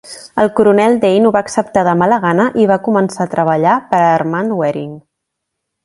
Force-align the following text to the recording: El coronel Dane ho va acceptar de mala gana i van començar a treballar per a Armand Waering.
El 0.43 0.47
coronel 0.59 0.95
Dane 1.03 1.29
ho 1.29 1.31
va 1.35 1.43
acceptar 1.47 1.83
de 1.89 1.93
mala 2.01 2.19
gana 2.25 2.49
i 2.63 2.67
van 2.73 2.83
començar 2.89 3.23
a 3.27 3.31
treballar 3.35 3.79
per 3.93 4.01
a 4.07 4.11
Armand 4.19 4.61
Waering. 4.63 4.93